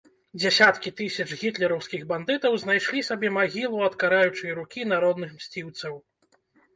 [0.41, 5.93] Дзесяткі тысяч гітлераўскіх бандытаў знайшлі сабе магілу ад караючай рукі народных мсціўцаў.